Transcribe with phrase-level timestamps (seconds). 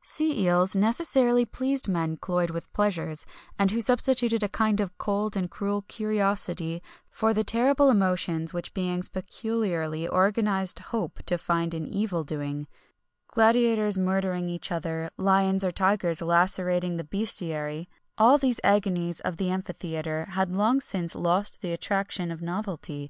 [0.00, 3.24] [XXI 62] Sea eels necessarily pleased men cloyed with pleasures,
[3.56, 8.74] and who substituted a kind of cold and cruel curiosity for the terrible emotions which
[8.74, 12.66] beings peculiarly organized hope to find in evil doing:
[13.28, 17.86] gladiators murdering each other; lions or tigers lacerating the bestiarii;
[18.18, 23.08] all these agonies of the amphitheatre had long since lost the attraction of novelty.